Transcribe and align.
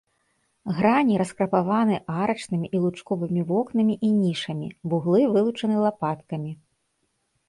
Грані 0.77 1.17
раскрапаваны 1.21 1.95
арачнымі 2.21 2.67
і 2.77 2.81
лучковымі 2.85 3.41
вокнамі 3.51 3.95
і 4.07 4.09
нішамі, 4.21 4.67
вуглы 4.95 5.21
вылучаны 5.37 5.75
лапаткамі. 5.85 6.51